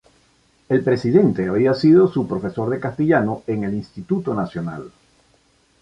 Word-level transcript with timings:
El 0.67 0.83
presidente 0.83 1.47
había 1.47 1.75
sido 1.75 2.07
su 2.11 2.27
profesor 2.27 2.71
de 2.71 2.79
castellano 2.79 3.43
en 3.45 3.65
el 3.65 3.75
Instituto 3.75 4.33
Nacional. 4.33 4.91